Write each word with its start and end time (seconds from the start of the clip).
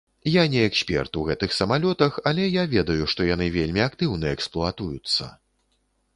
Я 0.31 0.43
не 0.53 0.61
эксперт 0.67 1.15
у 1.19 1.25
гэтых 1.27 1.53
самалётах, 1.57 2.17
але 2.31 2.47
я 2.47 2.63
ведаю, 2.73 3.03
што 3.15 3.29
яны 3.33 3.51
вельмі 3.59 3.85
актыўна 3.89 4.33
эксплуатуюцца. 4.35 5.31